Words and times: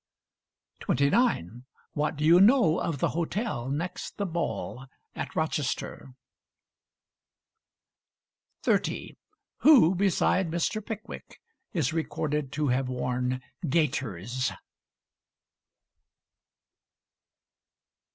29. 0.79 1.65
What 1.93 2.15
do 2.17 2.25
you 2.25 2.39
know 2.41 2.79
of 2.79 2.97
the 2.97 3.09
hotel 3.09 3.69
next 3.69 4.17
the 4.17 4.25
Ball 4.25 4.87
at 5.13 5.35
Rochester? 5.35 6.13
30. 8.63 9.15
Who 9.59 9.93
beside 9.93 10.49
Mr. 10.49 10.83
Pickwick 10.83 11.39
is 11.73 11.93
recorded 11.93 12.51
to 12.53 12.69
have 12.69 12.89
worn 12.89 13.43
gaiters? 13.69 14.51